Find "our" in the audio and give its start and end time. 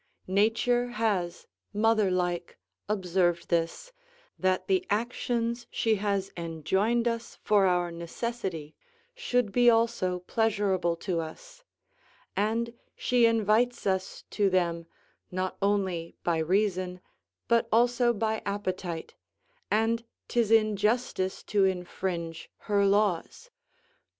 7.67-7.91